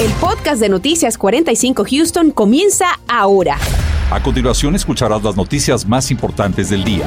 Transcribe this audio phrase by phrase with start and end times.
[0.00, 3.58] El podcast de Noticias 45 Houston comienza ahora.
[4.12, 7.04] A continuación escucharás las noticias más importantes del día.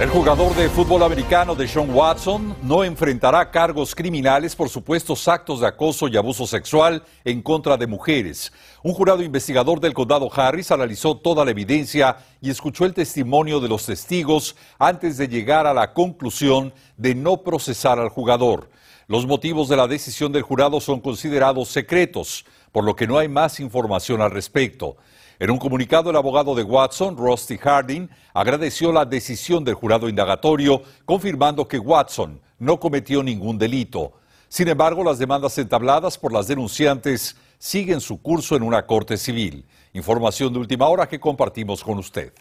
[0.00, 5.60] El jugador de fútbol americano de Sean Watson no enfrentará cargos criminales por supuestos actos
[5.60, 8.52] de acoso y abuso sexual en contra de mujeres.
[8.82, 13.68] Un jurado investigador del condado Harris analizó toda la evidencia y escuchó el testimonio de
[13.68, 18.68] los testigos antes de llegar a la conclusión de no procesar al jugador.
[19.08, 23.28] Los motivos de la decisión del jurado son considerados secretos, por lo que no hay
[23.28, 24.96] más información al respecto.
[25.38, 30.82] En un comunicado, el abogado de Watson, Rusty Harding, agradeció la decisión del jurado indagatorio,
[31.04, 34.14] confirmando que Watson no cometió ningún delito.
[34.48, 39.64] Sin embargo, las demandas entabladas por las denunciantes siguen su curso en una corte civil.
[39.92, 42.32] Información de última hora que compartimos con usted.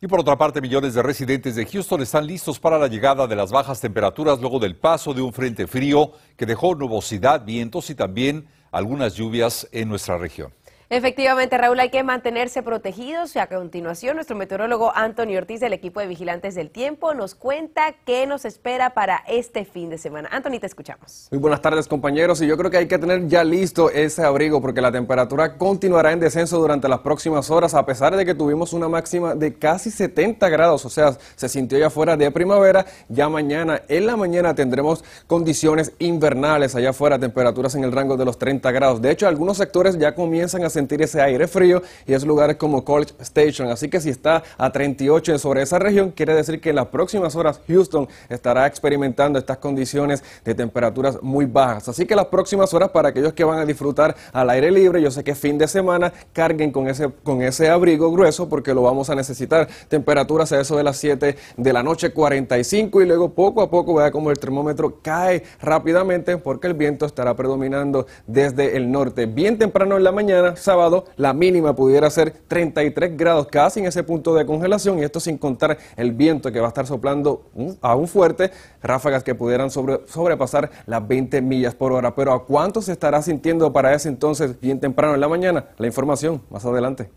[0.00, 3.34] Y por otra parte, millones de residentes de Houston están listos para la llegada de
[3.34, 7.96] las bajas temperaturas luego del paso de un frente frío que dejó nubosidad, vientos y
[7.96, 10.52] también algunas lluvias en nuestra región.
[10.90, 16.00] Efectivamente, Raúl, hay que mantenerse protegidos y a continuación nuestro meteorólogo Anthony Ortiz del equipo
[16.00, 20.30] de Vigilantes del Tiempo nos cuenta qué nos espera para este fin de semana.
[20.32, 21.28] Anthony, te escuchamos.
[21.30, 24.62] Muy buenas tardes compañeros y yo creo que hay que tener ya listo ese abrigo
[24.62, 28.72] porque la temperatura continuará en descenso durante las próximas horas a pesar de que tuvimos
[28.72, 33.28] una máxima de casi 70 grados, o sea, se sintió ya fuera de primavera, ya
[33.28, 38.38] mañana en la mañana tendremos condiciones invernales allá afuera, temperaturas en el rango de los
[38.38, 39.02] 30 grados.
[39.02, 42.84] De hecho, algunos sectores ya comienzan a sentir ese aire frío y es lugares como
[42.84, 43.68] College Station.
[43.68, 47.34] Así que si está a 38 sobre esa región, quiere decir que en las próximas
[47.34, 51.88] horas Houston estará experimentando estas condiciones de temperaturas muy bajas.
[51.88, 55.10] Así que las próximas horas para aquellos que van a disfrutar al aire libre, yo
[55.10, 59.10] sé que fin de semana carguen con ese, con ese abrigo grueso porque lo vamos
[59.10, 59.66] a necesitar.
[59.88, 63.94] Temperaturas a eso de las 7 de la noche, 45 y luego poco a poco
[63.94, 69.26] vea como el termómetro cae rápidamente porque el viento estará predominando desde el norte.
[69.26, 74.02] Bien temprano en la mañana, sábado la mínima pudiera ser 33 grados, casi en ese
[74.02, 77.46] punto de congelación, y esto sin contar el viento que va a estar soplando
[77.80, 78.50] aún fuerte,
[78.82, 82.14] ráfagas que pudieran sobrepasar las 20 millas por hora.
[82.14, 85.68] Pero ¿a cuánto se estará sintiendo para ese entonces, bien temprano en la mañana?
[85.78, 87.08] La información más adelante.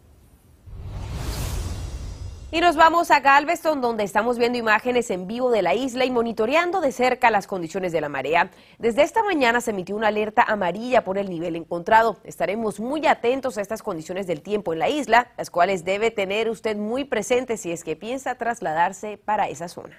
[2.54, 6.12] Y nos vamos a Galveston, donde estamos viendo imágenes en vivo de la isla y
[6.12, 8.52] monitoreando de cerca las condiciones de la marea.
[8.78, 12.18] Desde esta mañana se emitió una alerta amarilla por el nivel encontrado.
[12.26, 16.50] Estaremos muy atentos a estas condiciones del tiempo en la isla, las cuales debe tener
[16.50, 19.96] usted muy presente si es que piensa trasladarse para esa zona.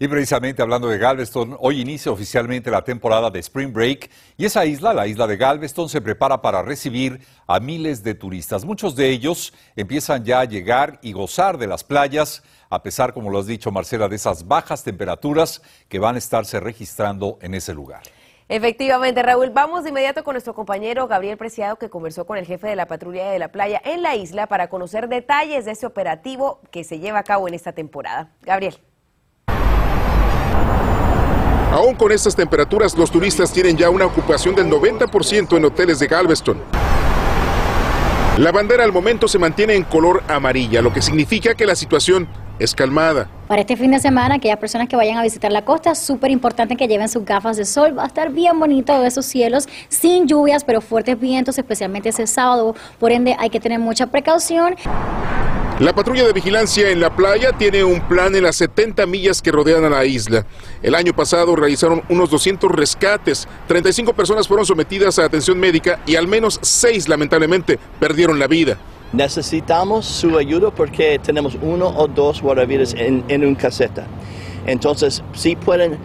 [0.00, 4.64] Y precisamente hablando de Galveston, hoy inicia oficialmente la temporada de Spring Break y esa
[4.64, 8.64] isla, la isla de Galveston, se prepara para recibir a miles de turistas.
[8.64, 13.28] Muchos de ellos empiezan ya a llegar y gozar de las playas, a pesar, como
[13.28, 17.74] lo has dicho Marcela, de esas bajas temperaturas que van a estarse registrando en ese
[17.74, 18.02] lugar.
[18.48, 22.68] Efectivamente, Raúl, vamos de inmediato con nuestro compañero Gabriel Preciado, que conversó con el jefe
[22.68, 26.60] de la patrulla de la playa en la isla para conocer detalles de ese operativo
[26.70, 28.30] que se lleva a cabo en esta temporada.
[28.42, 28.78] Gabriel.
[31.70, 36.06] Aún con estas temperaturas, los turistas tienen ya una ocupación del 90% en hoteles de
[36.06, 36.58] Galveston.
[38.38, 42.26] La bandera al momento se mantiene en color amarilla, lo que significa que la situación
[42.58, 43.28] es calmada.
[43.48, 46.76] Para este fin de semana, aquellas personas que vayan a visitar la costa, súper importante
[46.76, 47.96] que lleven sus gafas de sol.
[47.98, 52.74] Va a estar bien bonito esos cielos, sin lluvias, pero fuertes vientos, especialmente ese sábado.
[52.98, 54.76] Por ende, hay que tener mucha precaución.
[55.80, 59.52] La patrulla de vigilancia en la playa tiene un plan en las 70 millas que
[59.52, 60.44] rodean a la isla.
[60.82, 66.16] El año pasado realizaron unos 200 rescates, 35 personas fueron sometidas a atención médica y
[66.16, 68.76] al menos 6 lamentablemente perdieron la vida.
[69.12, 74.04] Necesitamos su ayuda porque tenemos uno o dos guardavidas en, en un caseta.
[74.66, 75.96] Entonces, si pueden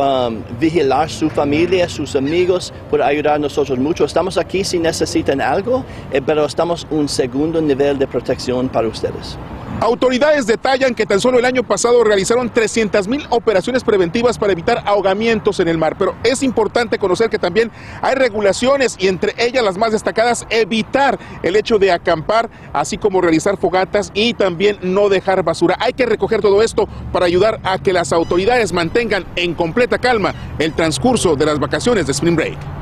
[0.00, 4.06] Um, vigilar su familia, sus amigos, puede ayudar a nosotros mucho.
[4.06, 9.36] Estamos aquí si necesitan algo, eh, pero estamos un segundo nivel de protección para ustedes.
[9.80, 14.82] Autoridades detallan que tan solo el año pasado realizaron 300 mil operaciones preventivas para evitar
[14.84, 17.70] ahogamientos en el mar, pero es importante conocer que también
[18.02, 23.22] hay regulaciones y entre ellas las más destacadas, evitar el hecho de acampar, así como
[23.22, 25.76] realizar fogatas y también no dejar basura.
[25.80, 30.34] Hay que recoger todo esto para ayudar a que las autoridades mantengan en completa calma
[30.58, 32.79] el transcurso de las vacaciones de Spring Break.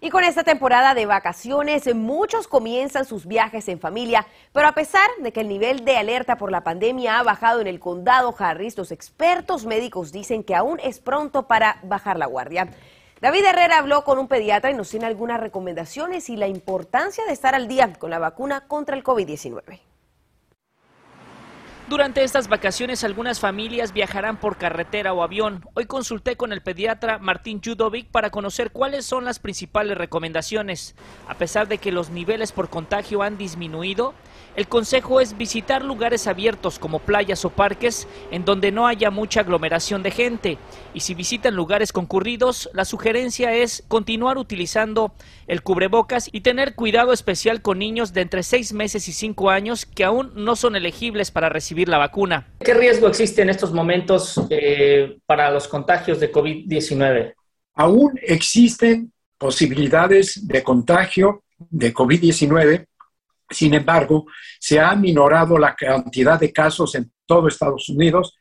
[0.00, 5.08] Y con esta temporada de vacaciones, muchos comienzan sus viajes en familia, pero a pesar
[5.20, 8.76] de que el nivel de alerta por la pandemia ha bajado en el condado Harris,
[8.76, 12.68] los expertos médicos dicen que aún es pronto para bajar la guardia.
[13.20, 17.32] David Herrera habló con un pediatra y nos tiene algunas recomendaciones y la importancia de
[17.32, 19.87] estar al día con la vacuna contra el COVID-19.
[21.88, 25.64] Durante estas vacaciones algunas familias viajarán por carretera o avión.
[25.72, 30.94] Hoy consulté con el pediatra Martín Judovic para conocer cuáles son las principales recomendaciones.
[31.28, 34.12] A pesar de que los niveles por contagio han disminuido,
[34.54, 39.40] el consejo es visitar lugares abiertos como playas o parques en donde no haya mucha
[39.40, 40.58] aglomeración de gente.
[40.92, 45.14] Y si visitan lugares concurridos, la sugerencia es continuar utilizando
[45.46, 49.86] el cubrebocas y tener cuidado especial con niños de entre 6 meses y 5 años
[49.86, 52.54] que aún no son elegibles para recibir la vacuna.
[52.58, 57.34] ¿Qué riesgo existe en estos momentos eh, para los contagios de COVID-19?
[57.74, 62.88] Aún existen posibilidades de contagio de COVID-19
[63.50, 64.26] sin embargo,
[64.58, 68.36] se ha minorado la cantidad de casos en todo Estados Unidos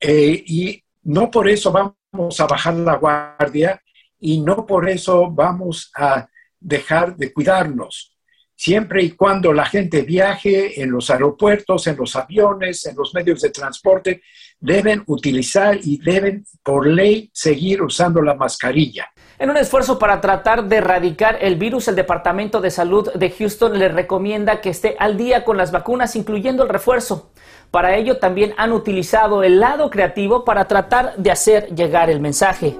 [0.00, 3.80] eh, y no por eso vamos a bajar la guardia
[4.20, 6.28] y no por eso vamos a
[6.60, 8.16] dejar de cuidarnos.
[8.60, 13.40] Siempre y cuando la gente viaje en los aeropuertos, en los aviones, en los medios
[13.40, 14.20] de transporte,
[14.58, 19.12] deben utilizar y deben por ley seguir usando la mascarilla.
[19.38, 23.78] En un esfuerzo para tratar de erradicar el virus, el Departamento de Salud de Houston
[23.78, 27.30] le recomienda que esté al día con las vacunas, incluyendo el refuerzo.
[27.70, 32.76] Para ello también han utilizado el lado creativo para tratar de hacer llegar el mensaje.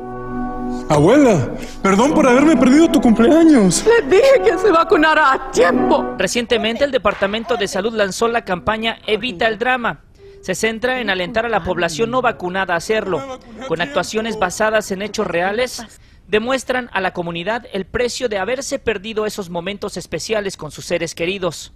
[0.88, 1.50] Abuela,
[1.82, 3.84] perdón por haberme perdido tu cumpleaños.
[3.86, 6.14] Le dije que se vacunara a tiempo.
[6.16, 10.00] Recientemente el Departamento de Salud lanzó la campaña Evita el Drama.
[10.40, 15.02] Se centra en alentar a la población no vacunada a hacerlo, con actuaciones basadas en
[15.02, 15.84] hechos reales
[16.28, 21.14] demuestran a la comunidad el precio de haberse perdido esos momentos especiales con sus seres
[21.14, 21.72] queridos.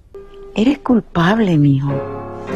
[0.55, 1.91] Eres culpable, mijo.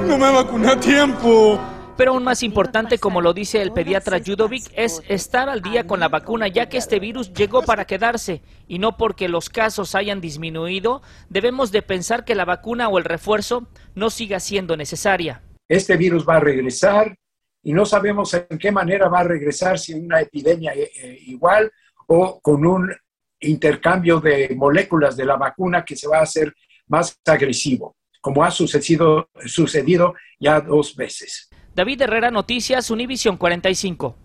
[0.07, 1.59] No me vacuné a tiempo.
[1.97, 5.99] Pero aún más importante, como lo dice el pediatra Judovic, es estar al día con
[5.99, 10.21] la vacuna, ya que este virus llegó para quedarse y no porque los casos hayan
[10.21, 11.01] disminuido,
[11.31, 15.43] debemos de pensar que la vacuna o el refuerzo no siga siendo necesaria.
[15.69, 17.17] Este virus va a regresar
[17.63, 21.73] y no sabemos en qué manera va a regresar, si una epidemia eh, eh, igual
[22.09, 22.95] o con un
[23.41, 26.53] intercambio de moléculas de la vacuna que se va a hacer
[26.89, 31.49] más agresivo, como ha sucedido, sucedido ya dos veces.
[31.77, 34.17] David Herrera, Noticias, Univisión 45.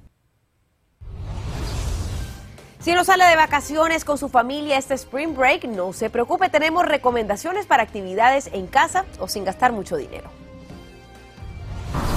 [2.80, 6.86] Si no sale de vacaciones con su familia este Spring Break, no se preocupe, tenemos
[6.86, 10.30] recomendaciones para actividades en casa o sin gastar mucho dinero.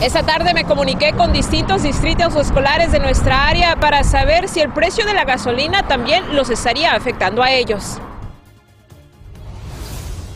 [0.01, 4.73] Esta tarde me comuniqué con distintos distritos escolares de nuestra área para saber si el
[4.73, 7.99] precio de la gasolina también los estaría afectando a ellos.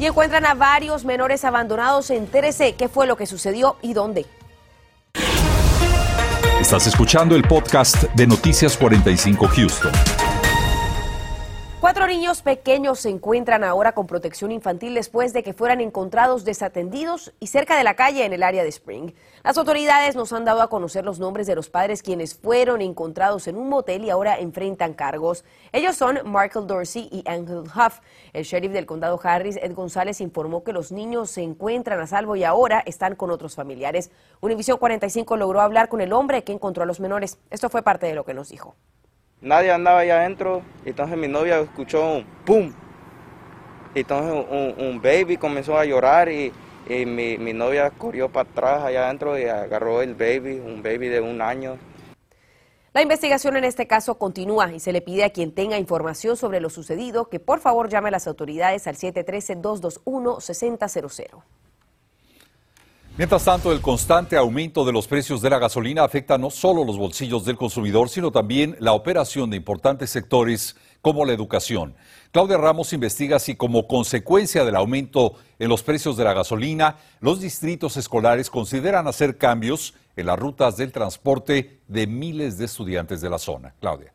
[0.01, 2.11] Y encuentran a varios menores abandonados.
[2.11, 4.27] en Entérese qué fue lo que sucedió y dónde.
[6.61, 10.28] Estás escuchando el podcast de Noticias 45 Houston.
[11.89, 17.33] Cuatro niños pequeños se encuentran ahora con protección infantil después de que fueran encontrados desatendidos
[17.41, 19.15] y cerca de la calle en el área de Spring.
[19.43, 23.49] Las autoridades nos han dado a conocer los nombres de los padres quienes fueron encontrados
[23.49, 25.47] en un motel y ahora enfrentan cargos.
[25.73, 28.01] Ellos son Michael Dorsey y Angel Huff.
[28.35, 32.37] El sheriff del condado Harris, Ed González, informó que los niños se encuentran a salvo
[32.37, 34.11] y ahora están con otros familiares.
[34.43, 37.39] Univisión 45 logró hablar con el hombre que encontró a los menores.
[37.49, 38.77] Esto fue parte de lo que nos dijo.
[39.41, 42.73] Nadie andaba allá adentro, entonces mi novia escuchó un ¡pum!
[43.95, 44.45] Entonces
[44.79, 46.53] un, baby comenzó a llorar y,
[46.89, 51.21] mi, mi, novia corrió para atrás allá adentro y agarró el baby, un baby de
[51.21, 51.79] un año.
[52.93, 56.61] La investigación en este caso continúa y se le pide a quien tenga información sobre
[56.61, 61.43] lo sucedido que por favor llame a las autoridades al 713-221-6000.
[63.19, 66.97] Mientras tanto, el constante aumento de los precios de la gasolina afecta no solo los
[66.97, 71.97] bolsillos del consumidor, sino también la operación de importantes sectores como la educación.
[72.31, 77.41] Claudia Ramos investiga si como consecuencia del aumento en los precios de la gasolina, los
[77.41, 83.31] distritos escolares consideran hacer cambios en las rutas del transporte de miles de estudiantes de
[83.31, 83.75] la zona.
[83.81, 84.13] Claudia.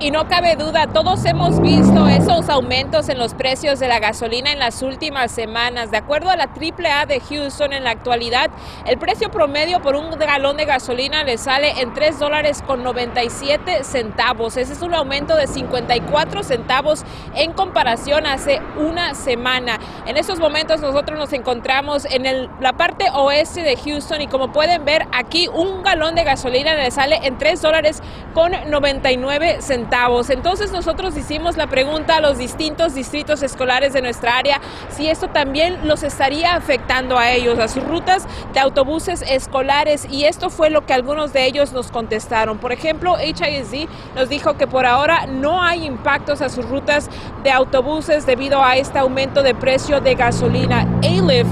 [0.00, 4.52] Y no cabe duda, todos hemos visto esos aumentos en los precios de la gasolina
[4.52, 5.90] en las últimas semanas.
[5.90, 8.48] De acuerdo a la AAA de Houston, en la actualidad,
[8.86, 13.82] el precio promedio por un galón de gasolina le sale en 3 dólares con 97
[13.82, 14.56] centavos.
[14.56, 19.80] Ese es un aumento de 54 centavos en comparación hace una semana.
[20.06, 24.84] En estos momentos nosotros nos encontramos en la parte oeste de Houston y como pueden
[24.84, 28.00] ver aquí, un galón de gasolina le sale en 3 dólares
[28.32, 29.87] con 99 centavos
[30.30, 35.28] Entonces nosotros hicimos la pregunta a los distintos distritos escolares de nuestra área si esto
[35.28, 40.68] también los estaría afectando a ellos, a sus rutas de autobuses escolares y esto fue
[40.68, 42.58] lo que algunos de ellos nos contestaron.
[42.58, 47.08] Por ejemplo, HISD nos dijo que por ahora no hay impactos a sus rutas
[47.42, 50.86] de autobuses debido a este aumento de precio de gasolina.
[51.02, 51.46] ALIV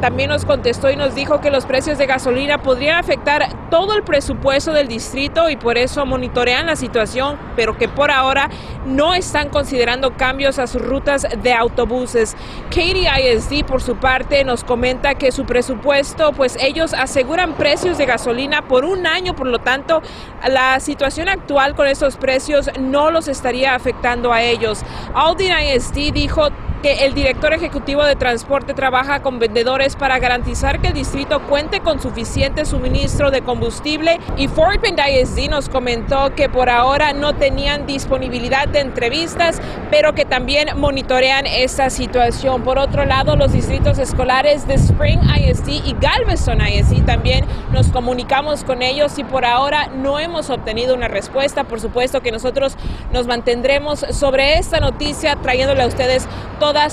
[0.00, 4.02] también nos contestó y nos dijo que los precios de gasolina podrían afectar todo el
[4.02, 8.48] presupuesto del distrito y por eso monitorean la situación, pero que por ahora
[8.86, 12.36] no están considerando cambios a sus rutas de autobuses.
[12.70, 18.06] Katie ISD, por su parte, nos comenta que su presupuesto, pues ellos aseguran precios de
[18.06, 20.02] gasolina por un año, por lo tanto,
[20.48, 24.82] la situación actual con estos precios no los estaría afectando a ellos.
[25.14, 26.48] Aldin ISD dijo
[26.82, 31.80] que el director ejecutivo de transporte trabaja con vendedores para garantizar que el distrito cuente
[31.80, 37.34] con suficiente suministro de combustible y Fort Bend ISD nos comentó que por ahora no
[37.34, 39.60] tenían disponibilidad de entrevistas,
[39.90, 42.62] pero que también monitorean esta situación.
[42.62, 48.64] Por otro lado, los distritos escolares de Spring ISD y Galveston ISD también nos comunicamos
[48.64, 51.64] con ellos y por ahora no hemos obtenido una respuesta.
[51.64, 52.76] Por supuesto que nosotros
[53.12, 56.28] nos mantendremos sobre esta noticia trayéndole a ustedes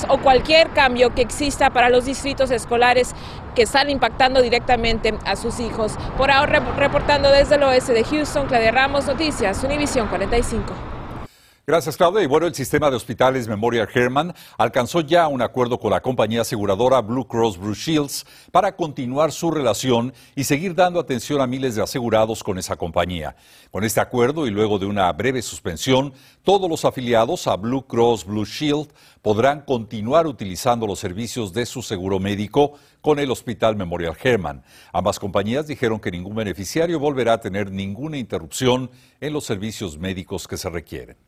[0.07, 3.13] o cualquier cambio que exista para los distritos escolares
[3.53, 5.95] que están impactando directamente a sus hijos.
[6.17, 10.96] Por ahora, reportando desde el oeste de Houston, Claudia Ramos, Noticias, Univisión 45.
[11.69, 12.23] Gracias, Claudia.
[12.23, 16.39] Y bueno, el sistema de hospitales Memorial Hermann alcanzó ya un acuerdo con la compañía
[16.39, 21.75] aseguradora Blue Cross Blue Shields para continuar su relación y seguir dando atención a miles
[21.75, 23.35] de asegurados con esa compañía.
[23.69, 28.23] Con este acuerdo y luego de una breve suspensión, todos los afiliados a Blue Cross
[28.23, 28.87] Blue Shield
[29.21, 34.63] podrán continuar utilizando los servicios de su seguro médico con el Hospital Memorial Hermann.
[34.93, 40.47] Ambas compañías dijeron que ningún beneficiario volverá a tener ninguna interrupción en los servicios médicos
[40.47, 41.26] que se requieren.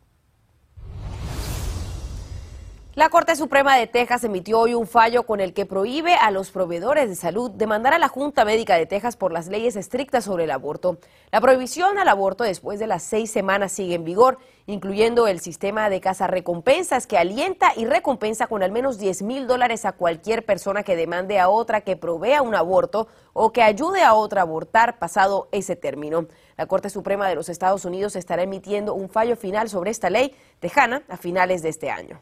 [2.99, 6.51] La Corte Suprema de Texas emitió hoy un fallo con el que prohíbe a los
[6.51, 10.43] proveedores de salud demandar a la Junta Médica de Texas por las leyes estrictas sobre
[10.43, 10.97] el aborto.
[11.31, 15.89] La prohibición al aborto después de las seis semanas sigue en vigor, incluyendo el sistema
[15.89, 20.43] de casa recompensas que alienta y recompensa con al menos 10 mil dólares a cualquier
[20.43, 24.43] persona que demande a otra que provea un aborto o que ayude a otra a
[24.43, 26.27] abortar pasado ese término.
[26.57, 30.35] La Corte Suprema de los Estados Unidos estará emitiendo un fallo final sobre esta ley
[30.59, 32.19] tejana a finales de este año.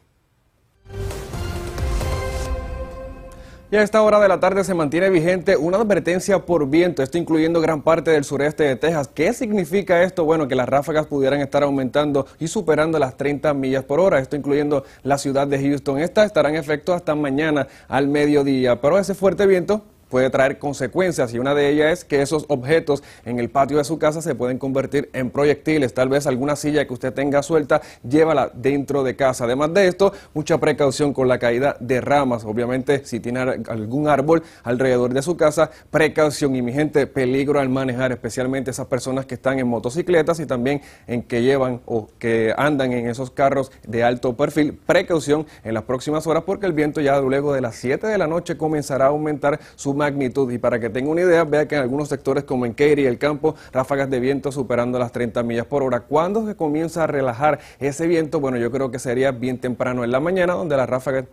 [3.70, 7.18] Y a esta hora de la tarde se mantiene vigente una advertencia por viento, esto
[7.18, 9.08] incluyendo gran parte del sureste de Texas.
[9.08, 10.24] ¿Qué significa esto?
[10.24, 14.36] Bueno, que las ráfagas pudieran estar aumentando y superando las 30 millas por hora, esto
[14.36, 15.98] incluyendo la ciudad de Houston.
[15.98, 21.32] Esta estará en efecto hasta mañana al mediodía, pero ese fuerte viento puede traer consecuencias
[21.34, 24.34] y una de ellas es que esos objetos en el patio de su casa se
[24.34, 25.94] pueden convertir en proyectiles.
[25.94, 29.44] Tal vez alguna silla que usted tenga suelta, llévala dentro de casa.
[29.44, 32.44] Además de esto, mucha precaución con la caída de ramas.
[32.44, 37.68] Obviamente, si tiene algún árbol alrededor de su casa, precaución y mi gente, peligro al
[37.68, 42.54] manejar, especialmente esas personas que están en motocicletas y también en que llevan o que
[42.56, 44.78] andan en esos carros de alto perfil.
[44.86, 48.26] Precaución en las próximas horas porque el viento ya luego de las 7 de la
[48.26, 50.50] noche comenzará a aumentar su magnitud.
[50.50, 53.18] Y para que tenga una idea, vea que en algunos sectores como en Katy, el
[53.18, 56.00] campo, ráfagas de viento superando las 30 millas por hora.
[56.00, 58.40] ¿Cuándo se comienza a relajar ese viento?
[58.40, 61.26] Bueno, yo creo que sería bien temprano en la mañana, donde las ráfagas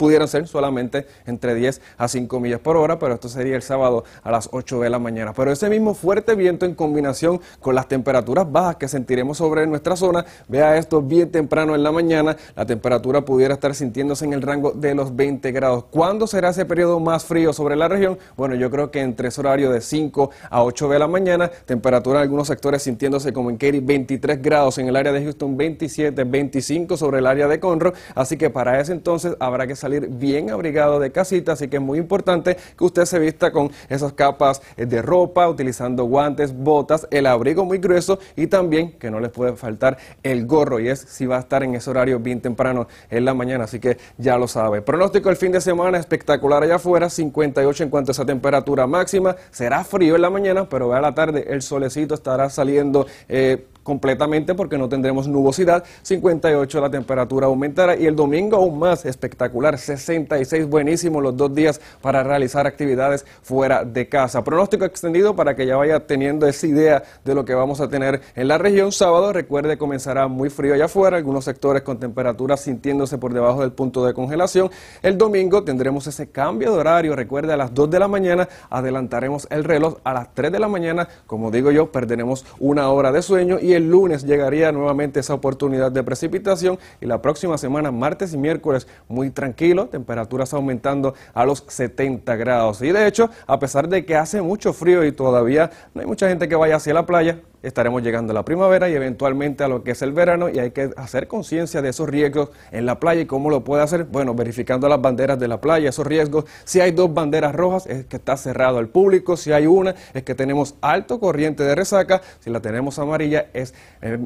[0.00, 4.04] pudieran ser solamente entre 10 a 5 millas por hora, pero esto sería el sábado
[4.22, 5.34] a las 8 de la mañana.
[5.34, 9.96] Pero ese mismo fuerte viento en combinación con las temperaturas bajas que sentiremos sobre nuestra
[9.96, 14.40] zona, vea esto bien temprano en la mañana, la temperatura pudiera estar sintiéndose en el
[14.40, 15.84] rango de los 20 grados.
[15.90, 18.18] ¿Cuándo será ese periodo más frío sobre la región?
[18.38, 22.20] Bueno, yo creo que entre ese horario de 5 a 8 de la mañana, temperatura
[22.20, 26.24] en algunos sectores sintiéndose como en Katy 23 grados, en el área de Houston 27,
[26.24, 30.50] 25 sobre el área de Conroe, así que para ese entonces habrá que salir bien
[30.50, 34.62] abrigado de casita, así que es muy importante que usted se vista con esas capas
[34.76, 39.56] de ropa, utilizando guantes, botas, el abrigo muy grueso y también que no les puede
[39.56, 43.24] faltar el gorro y es si va a estar en ese horario bien temprano en
[43.24, 44.82] la mañana, así que ya lo sabe.
[44.82, 49.36] Pronóstico el fin de semana espectacular allá afuera, 58 en cuanto a esa temperatura máxima,
[49.50, 54.54] será frío en la mañana, pero a la tarde el solecito estará saliendo eh, completamente
[54.54, 55.82] porque no tendremos nubosidad.
[56.02, 59.76] 58 la temperatura aumentará y el domingo aún más espectacular.
[59.76, 64.44] 66 buenísimo los dos días para realizar actividades fuera de casa.
[64.44, 68.20] Pronóstico extendido para que ya vaya teniendo esa idea de lo que vamos a tener
[68.36, 68.92] en la región.
[68.92, 73.72] Sábado, recuerde, comenzará muy frío allá afuera, algunos sectores con temperaturas sintiéndose por debajo del
[73.72, 74.70] punto de congelación.
[75.02, 77.16] El domingo tendremos ese cambio de horario.
[77.16, 80.68] Recuerde, a las 2 de la mañana adelantaremos el reloj a las 3 de la
[80.68, 81.08] mañana.
[81.26, 85.34] Como digo yo, perderemos una hora de sueño y el el lunes llegaría nuevamente esa
[85.34, 91.44] oportunidad de precipitación y la próxima semana, martes y miércoles, muy tranquilo, temperaturas aumentando a
[91.44, 92.82] los 70 grados.
[92.82, 96.28] Y de hecho, a pesar de que hace mucho frío y todavía no hay mucha
[96.28, 99.82] gente que vaya hacia la playa, estaremos llegando a la primavera y eventualmente a lo
[99.84, 103.22] que es el verano y hay que hacer conciencia de esos riesgos en la playa
[103.22, 104.04] y cómo lo puede hacer.
[104.04, 106.44] Bueno, verificando las banderas de la playa, esos riesgos.
[106.64, 110.22] Si hay dos banderas rojas es que está cerrado al público, si hay una es
[110.22, 114.18] que tenemos alto corriente de resaca, si la tenemos amarilla es, eh,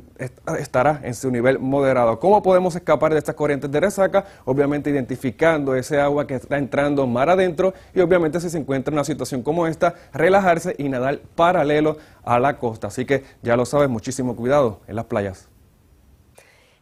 [0.58, 2.18] estará en su nivel moderado.
[2.20, 4.24] ¿Cómo podemos escapar de estas corrientes de resaca?
[4.44, 8.94] Obviamente identificando ese agua que está entrando mar adentro y obviamente si se encuentra en
[8.94, 12.88] una situación como esta, relajarse y nadar paralelo a la costa.
[12.88, 15.48] Así que ya lo sabes, muchísimo cuidado en las playas.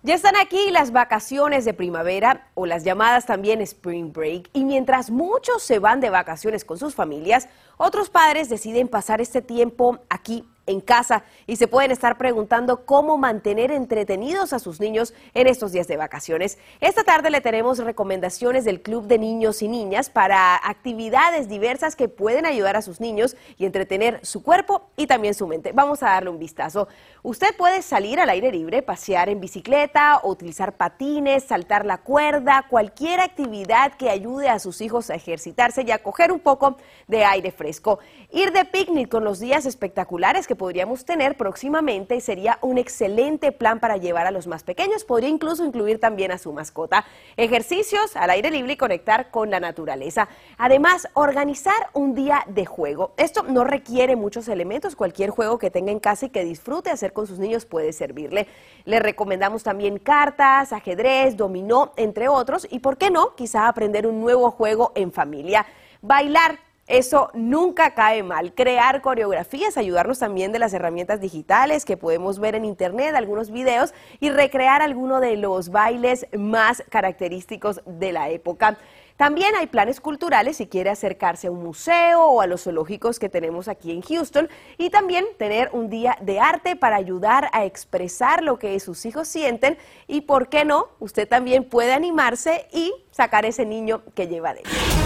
[0.05, 5.11] Ya están aquí las vacaciones de primavera o las llamadas también Spring Break y mientras
[5.11, 10.45] muchos se van de vacaciones con sus familias, otros padres deciden pasar este tiempo aquí
[10.67, 15.73] en casa y se pueden estar preguntando cómo mantener entretenidos a sus niños en estos
[15.73, 16.59] días de vacaciones.
[16.81, 22.09] Esta tarde le tenemos recomendaciones del Club de Niños y Niñas para actividades diversas que
[22.09, 25.73] pueden ayudar a sus niños y entretener su cuerpo y también su mente.
[25.73, 26.89] Vamos a darle un vistazo.
[27.23, 33.21] Usted puede salir al aire libre, pasear en bicicleta utilizar patines, saltar la cuerda, cualquier
[33.21, 36.77] actividad que ayude a sus hijos a ejercitarse y a coger un poco
[37.09, 37.99] de aire fresco.
[38.31, 43.81] Ir de picnic con los días espectaculares que podríamos tener próximamente sería un excelente plan
[43.81, 45.05] para llevar a los más pequeños.
[45.05, 47.05] Podría incluso incluir también a su mascota.
[47.37, 50.29] Ejercicios al aire libre y conectar con la naturaleza.
[50.59, 53.13] Además, organizar un día de juego.
[53.17, 54.97] Esto no requiere muchos elementos.
[54.97, 58.47] Cualquier juego que tenga en casa y que disfrute hacer con sus niños puede servirle.
[58.85, 62.67] Le recomendamos también cartas, ajedrez, dominó, entre otros.
[62.71, 65.67] Y por qué no, quizá aprender un nuevo juego en familia.
[66.01, 66.59] Bailar
[66.93, 68.53] eso nunca cae mal.
[68.53, 73.95] Crear coreografías, ayudarnos también de las herramientas digitales que podemos ver en internet, algunos videos
[74.21, 78.77] y recrear alguno de los bailes más característicos de la época.
[79.17, 83.31] También hay planes culturales si quiere acercarse a un museo o a los zoológicos que
[83.31, 88.43] tenemos aquí en Houston y también tener un día de arte para ayudar a expresar
[88.43, 89.79] lo que sus hijos sienten
[90.09, 90.89] y, ¿por qué no?
[90.99, 95.02] Usted también puede animarse y sacar ese niño que lleva dentro.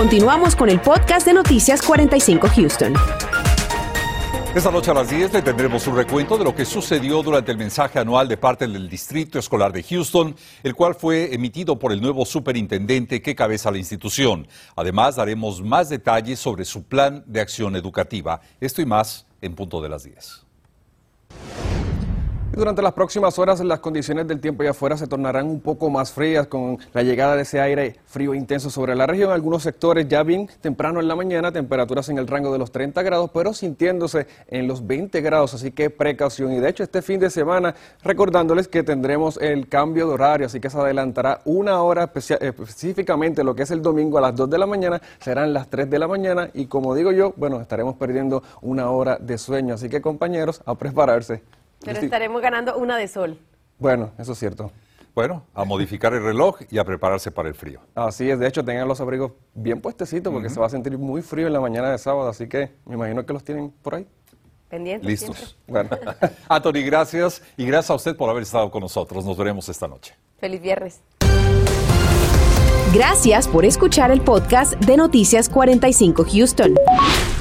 [0.00, 2.94] Continuamos con el podcast de Noticias 45 Houston.
[4.54, 7.58] Esta noche a las 10 le tendremos un recuento de lo que sucedió durante el
[7.58, 12.00] mensaje anual de parte del Distrito Escolar de Houston, el cual fue emitido por el
[12.00, 14.48] nuevo superintendente que cabeza la institución.
[14.74, 18.40] Además, daremos más detalles sobre su plan de acción educativa.
[18.58, 20.46] Esto y más en punto de las 10.
[22.52, 26.10] Durante las próximas horas las condiciones del tiempo allá afuera se tornarán un poco más
[26.10, 29.30] frías con la llegada de ese aire frío intenso sobre la región.
[29.30, 33.02] Algunos sectores ya bien temprano en la mañana, temperaturas en el rango de los 30
[33.02, 36.52] grados, pero sintiéndose en los 20 grados, así que precaución.
[36.52, 40.58] Y de hecho este fin de semana, recordándoles que tendremos el cambio de horario, así
[40.58, 44.58] que se adelantará una hora específicamente lo que es el domingo a las 2 de
[44.58, 48.42] la mañana, serán las 3 de la mañana y como digo yo, bueno, estaremos perdiendo
[48.60, 51.42] una hora de sueño, así que compañeros, a prepararse.
[51.84, 53.38] Pero estaremos ganando una de sol.
[53.78, 54.70] Bueno, eso es cierto.
[55.14, 57.80] Bueno, a modificar el reloj y a prepararse para el frío.
[57.94, 61.20] Así es, de hecho tengan los abrigos bien puestecitos porque se va a sentir muy
[61.22, 64.06] frío en la mañana de sábado, así que me imagino que los tienen por ahí.
[64.68, 65.06] Pendientes.
[65.06, 65.56] Listos.
[65.66, 65.90] Bueno.
[66.48, 69.24] Anthony, gracias y gracias a usted por haber estado con nosotros.
[69.24, 70.14] Nos veremos esta noche.
[70.38, 71.00] Feliz viernes.
[72.94, 76.74] Gracias por escuchar el podcast de Noticias 45 Houston.